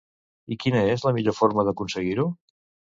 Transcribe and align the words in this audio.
I 0.55 0.57
quina 0.63 0.81
és 0.95 1.05
la 1.09 1.15
millor 1.19 1.39
forma 1.43 1.69
d'aconseguir-ho? 1.71 2.31